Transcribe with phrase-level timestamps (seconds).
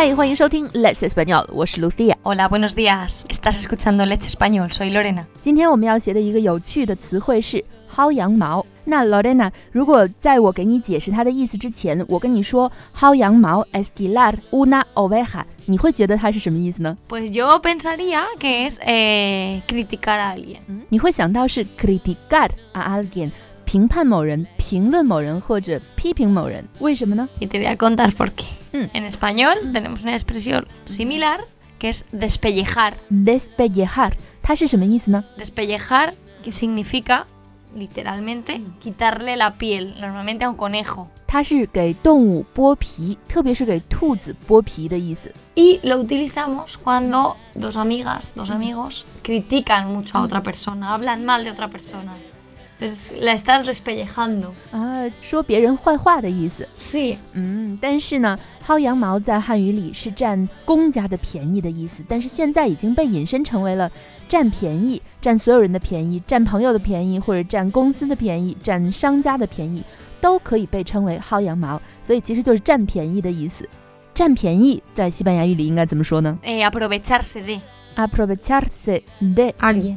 [0.00, 2.14] Hey, 欢迎收听 Let's Español，我是 Lucia。
[2.22, 3.24] Hola, buenos días.
[3.28, 4.70] Estás escuchando Let's Español.
[4.72, 5.24] Soy Lorena.
[5.42, 8.64] 今天我们要学的一个有趣的词汇是薅羊毛。
[8.84, 18.78] 那 Lorena，如果在我给你解释它的意思之前，我跟你说薅羊毛 estilar una oveja，你会觉得它是什么意思呢？Pues yo pensaría que es
[19.66, 20.58] criticar a alguien。
[20.90, 23.32] 你会想到是 criticar a alguien。
[23.70, 24.46] y te voy
[27.66, 28.44] a contar por qué.
[28.72, 28.86] Hmm.
[28.94, 31.40] En español tenemos una expresión similar
[31.78, 32.96] que es despellejar.
[33.10, 34.16] Despellejar.
[34.42, 37.26] 它是什么意思呢？Despellejar que significa
[37.76, 38.78] literalmente hmm.
[38.80, 41.08] quitarle la piel, normalmente a un conejo.
[45.54, 51.44] Y lo utilizamos cuando dos amigas, dos amigos critican mucho a otra persona, hablan mal
[51.44, 52.14] de otra persona.
[54.70, 56.66] 啊，说别人坏话的意思。
[56.78, 57.16] 是。
[57.32, 63.90] 嗯，但是呢，薅羊毛在汉语里是占公家的便宜的意思，但是现在已经被引申成为了
[64.28, 69.82] 占便宜、占所有人的便宜、占朋友的便宜或者占公司的便宜、占商家的便宜，
[70.20, 73.68] 都可以被称为薅羊毛，所以其实就是占便宜的意思。
[74.14, 77.60] 占便宜在西班牙语里应该怎么说呢？Aprovecharse de.
[77.96, 79.02] Aprovecharse
[79.34, 79.96] de alguien.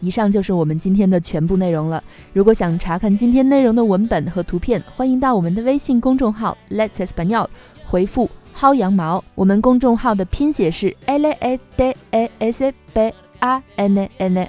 [0.00, 2.02] 以上就是我们今天的全部内容了。
[2.32, 7.48] 如果想查看今天内容的文本和图片，欢迎到我们的微信公众号 Let's Español
[7.84, 9.22] 回复“薅羊毛”。
[9.34, 11.36] 我们公众号的拼写是 l a
[11.74, 14.08] s p a n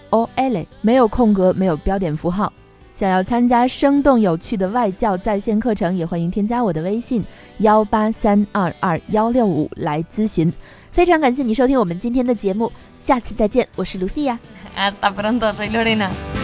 [0.10, 2.52] o l，没有空格，没有标点符号。
[2.94, 7.24] 想要参加生动有趣的外教在线课程，也欢迎添加我的微信
[7.60, 10.52] 幺八三二二幺六五来咨询。
[10.90, 14.36] 非常感谢你收听我们今天的节目，下次再见，我是 Lucia。
[14.78, 16.37] Hasta pronto, soy Lorena.